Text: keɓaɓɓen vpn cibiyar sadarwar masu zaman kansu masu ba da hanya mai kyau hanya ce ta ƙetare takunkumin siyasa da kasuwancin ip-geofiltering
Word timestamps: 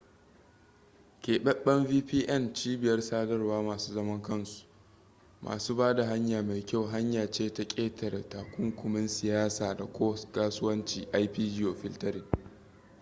keɓaɓɓen 1.21 1.79
vpn 1.89 2.53
cibiyar 2.53 3.01
sadarwar 3.01 3.63
masu 3.63 3.93
zaman 3.93 4.21
kansu 4.21 4.65
masu 5.41 5.75
ba 5.75 5.93
da 5.93 6.05
hanya 6.05 6.41
mai 6.43 6.65
kyau 6.65 6.85
hanya 6.87 7.31
ce 7.31 7.53
ta 7.53 7.63
ƙetare 7.67 8.21
takunkumin 8.29 9.07
siyasa 9.07 9.75
da 9.75 9.87
kasuwancin 10.31 11.07
ip-geofiltering 11.13 12.25